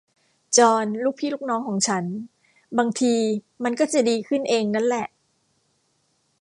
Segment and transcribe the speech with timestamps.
[0.57, 2.03] จอห์น ลูกพี่ลูกน้องของฉัน
[2.77, 3.13] บางที
[3.63, 5.07] มันก็จะดีขึ้นเองนั้นแหละ